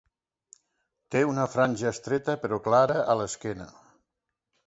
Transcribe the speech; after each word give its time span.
Té 1.15 1.21
una 1.31 1.43
franja 1.57 1.91
estreta 1.91 2.35
però 2.45 2.59
clara 2.69 2.97
a 3.15 3.17
l'esquena. 3.21 3.71